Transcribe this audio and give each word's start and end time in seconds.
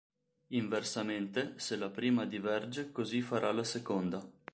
Inversamente, 0.53 1.53
se 1.57 1.75
la 1.77 1.91
prima 1.91 2.25
diverge 2.25 2.91
così 2.91 3.21
farà 3.21 3.51
la 3.51 3.63
seconda. 3.63 4.19